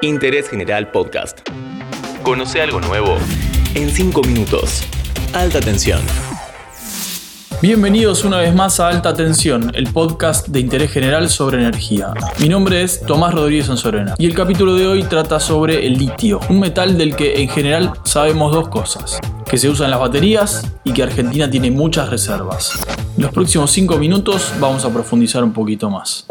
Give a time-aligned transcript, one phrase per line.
[0.00, 1.40] Interés General Podcast.
[2.22, 3.16] Conoce algo nuevo
[3.74, 4.84] en 5 minutos.
[5.32, 6.00] Alta tensión.
[7.60, 12.12] Bienvenidos una vez más a Alta Tensión, el podcast de interés general sobre energía.
[12.38, 16.38] Mi nombre es Tomás Rodríguez Sansorena y el capítulo de hoy trata sobre el litio,
[16.48, 19.18] un metal del que en general sabemos dos cosas,
[19.50, 22.78] que se usa en las baterías y que Argentina tiene muchas reservas.
[23.16, 26.28] En los próximos 5 minutos vamos a profundizar un poquito más.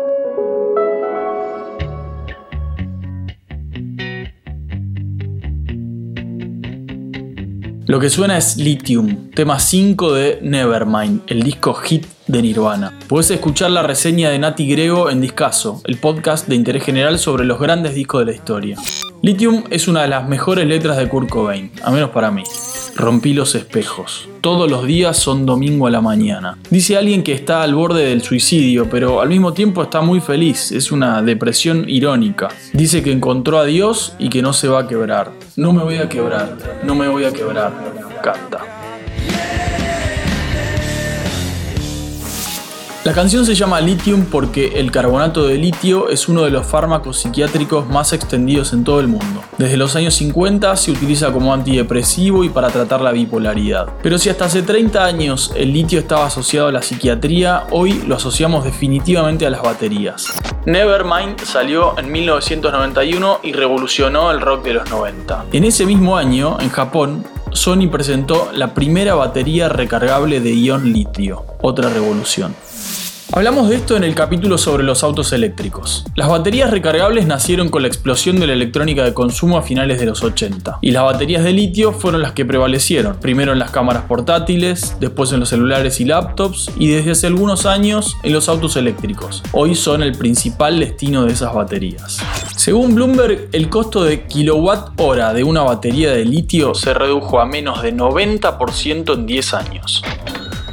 [7.88, 12.92] Lo que suena es Lithium, tema 5 de Nevermind, el disco hit de Nirvana.
[13.08, 17.46] Puedes escuchar la reseña de Nati Grego en Discaso, el podcast de interés general sobre
[17.46, 18.78] los grandes discos de la historia.
[19.22, 22.44] Lithium es una de las mejores letras de Kurt Cobain, a menos para mí.
[22.98, 24.28] Rompí los espejos.
[24.42, 26.58] Todos los días son domingo a la mañana.
[26.72, 30.72] Dice alguien que está al borde del suicidio, pero al mismo tiempo está muy feliz.
[30.72, 32.48] Es una depresión irónica.
[32.74, 35.32] Dice que encontró a Dios y que no se va a quebrar.
[35.56, 37.72] No me voy a quebrar, no me voy a quebrar.
[38.24, 38.87] Canta.
[43.08, 47.20] La canción se llama Lithium porque el carbonato de litio es uno de los fármacos
[47.20, 49.46] psiquiátricos más extendidos en todo el mundo.
[49.58, 53.88] Desde los años 50 se utiliza como antidepresivo y para tratar la bipolaridad.
[54.04, 58.18] Pero si hasta hace 30 años el litio estaba asociado a la psiquiatría, hoy lo
[58.18, 60.28] asociamos definitivamente a las baterías.
[60.66, 65.46] Nevermind salió en 1991 y revolucionó el rock de los 90.
[65.54, 71.46] En ese mismo año, en Japón, Sony presentó la primera batería recargable de ion litio,
[71.62, 72.54] otra revolución.
[73.34, 76.06] Hablamos de esto en el capítulo sobre los autos eléctricos.
[76.16, 80.06] Las baterías recargables nacieron con la explosión de la electrónica de consumo a finales de
[80.06, 84.04] los 80, y las baterías de litio fueron las que prevalecieron, primero en las cámaras
[84.04, 88.78] portátiles, después en los celulares y laptops, y desde hace algunos años en los autos
[88.78, 89.44] eléctricos.
[89.52, 92.20] Hoy son el principal destino de esas baterías.
[92.56, 97.46] Según Bloomberg, el costo de kilowatt hora de una batería de litio se redujo a
[97.46, 100.02] menos de 90% en 10 años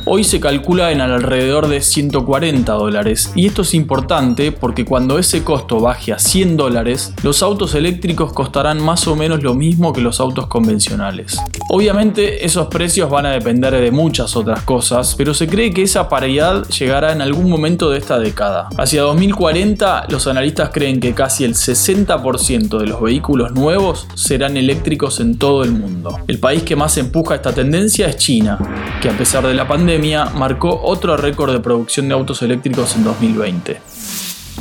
[0.07, 3.33] hoy se calcula en alrededor de 140 dólares.
[3.35, 8.33] Y esto es importante porque cuando ese costo baje a 100 dólares, los autos eléctricos
[8.33, 11.39] costarán más o menos lo mismo que los autos convencionales.
[11.71, 16.09] Obviamente esos precios van a depender de muchas otras cosas, pero se cree que esa
[16.09, 18.69] paridad llegará en algún momento de esta década.
[18.77, 25.21] Hacia 2040 los analistas creen que casi el 60% de los vehículos nuevos serán eléctricos
[25.21, 26.19] en todo el mundo.
[26.29, 28.59] El país que más empuja esta tendencia es China,
[29.01, 29.94] que a pesar de la pandemia
[30.35, 33.81] marcó otro récord de producción de autos eléctricos en 2020.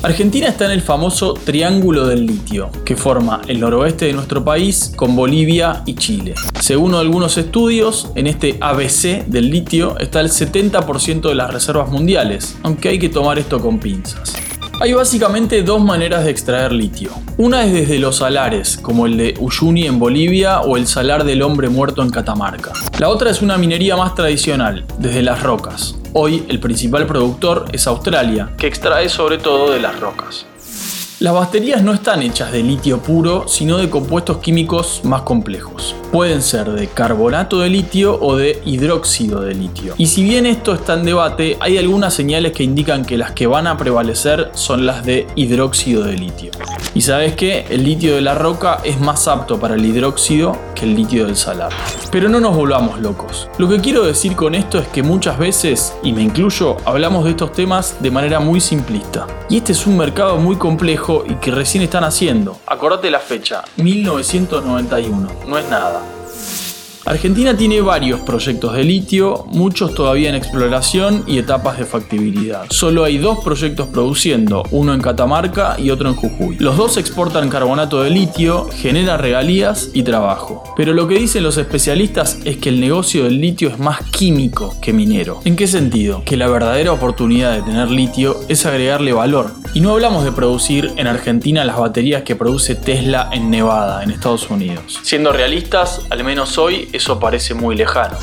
[0.03, 4.91] Argentina está en el famoso Triángulo del Litio, que forma el noroeste de nuestro país
[4.97, 6.35] con Bolivia y Chile.
[6.59, 12.57] Según algunos estudios, en este ABC del litio está el 70% de las reservas mundiales,
[12.63, 14.35] aunque hay que tomar esto con pinzas.
[14.83, 17.11] Hay básicamente dos maneras de extraer litio.
[17.37, 21.41] Una es desde los salares, como el de Uyuni en Bolivia o el salar del
[21.41, 22.73] hombre muerto en Catamarca.
[22.99, 25.95] La otra es una minería más tradicional, desde las rocas.
[26.11, 30.45] Hoy el principal productor es Australia, que extrae sobre todo de las rocas.
[31.19, 35.95] Las baterías no están hechas de litio puro, sino de compuestos químicos más complejos.
[36.11, 39.93] Pueden ser de carbonato de litio o de hidróxido de litio.
[39.97, 43.47] Y si bien esto está en debate, hay algunas señales que indican que las que
[43.47, 46.51] van a prevalecer son las de hidróxido de litio.
[46.95, 50.85] Y sabes que el litio de la roca es más apto para el hidróxido que
[50.85, 51.71] el litio del salar.
[52.11, 53.49] Pero no nos volvamos locos.
[53.57, 57.31] Lo que quiero decir con esto es que muchas veces, y me incluyo, hablamos de
[57.31, 59.25] estos temas de manera muy simplista.
[59.49, 62.57] Y este es un mercado muy complejo y que recién están haciendo.
[62.65, 66.01] Acordate la fecha, 1991, no es nada.
[67.05, 72.65] Argentina tiene varios proyectos de litio, muchos todavía en exploración y etapas de factibilidad.
[72.69, 76.55] Solo hay dos proyectos produciendo, uno en Catamarca y otro en Jujuy.
[76.59, 80.63] Los dos exportan carbonato de litio, generan regalías y trabajo.
[80.77, 84.73] Pero lo que dicen los especialistas es que el negocio del litio es más químico
[84.81, 85.41] que minero.
[85.43, 86.23] ¿En qué sentido?
[86.23, 89.51] Que la verdadera oportunidad de tener litio es agregarle valor.
[89.73, 94.11] Y no hablamos de producir en Argentina las baterías que produce Tesla en Nevada, en
[94.11, 94.99] Estados Unidos.
[95.01, 98.17] Siendo realistas, al menos hoy eso parece muy lejano.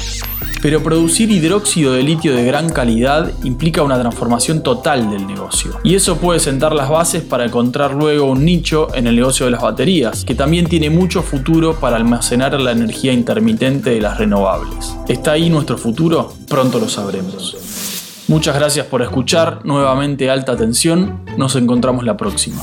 [0.63, 5.79] Pero producir hidróxido de litio de gran calidad implica una transformación total del negocio.
[5.83, 9.53] Y eso puede sentar las bases para encontrar luego un nicho en el negocio de
[9.53, 14.95] las baterías, que también tiene mucho futuro para almacenar la energía intermitente de las renovables.
[15.09, 16.35] ¿Está ahí nuestro futuro?
[16.47, 17.57] Pronto lo sabremos.
[18.29, 22.63] Muchas gracias por escuchar, nuevamente alta atención, nos encontramos la próxima.